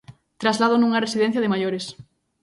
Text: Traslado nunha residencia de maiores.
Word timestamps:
Traslado 0.41 0.75
nunha 0.77 1.03
residencia 1.05 1.43
de 1.43 1.51
maiores. 1.53 1.85